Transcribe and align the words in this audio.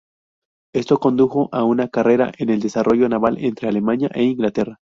Esto 0.73 0.97
condujo 0.97 1.49
a 1.51 1.63
una 1.63 1.87
carrera 1.89 2.31
en 2.39 2.49
el 2.49 2.59
desarrollo 2.59 3.07
naval 3.07 3.37
entre 3.37 3.69
Alemania 3.69 4.09
e 4.15 4.23
Inglaterra. 4.23 4.79